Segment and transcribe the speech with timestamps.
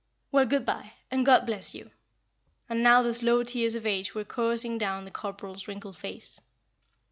[0.31, 1.91] Well, good bye, and God bless you!"
[2.67, 6.41] And now the slow tears of age were coursing down the corporal's wrinkled face.